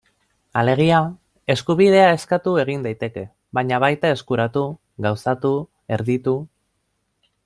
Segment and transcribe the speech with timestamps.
[0.59, 0.99] Alegia,
[1.55, 3.25] eskubidea eskatu egin daiteke,
[3.59, 4.67] baina baita eskuratu,
[5.07, 5.53] gauzatu,
[5.99, 6.35] erditu...